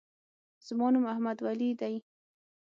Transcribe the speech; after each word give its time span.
زما 0.67 0.87
نوم 0.93 1.05
احمدولي 1.13 1.69
دی. 1.79 1.95